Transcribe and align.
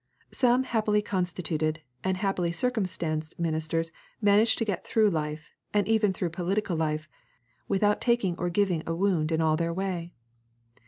Some 0.31 0.63
happily 0.63 1.03
constituted 1.03 1.83
and 2.03 2.17
happily 2.17 2.51
circumstanced 2.51 3.37
ministers 3.39 3.91
manage 4.19 4.55
to 4.55 4.65
get 4.65 4.83
through 4.83 5.11
life, 5.11 5.51
and 5.75 5.87
even 5.87 6.11
through 6.11 6.31
political 6.31 6.75
life, 6.75 7.07
without 7.67 8.01
taking 8.01 8.35
or 8.39 8.49
giving 8.49 8.81
a 8.87 8.95
wound 8.95 9.31
in 9.31 9.41
all 9.41 9.55
their 9.57 9.71
way. 9.75 10.11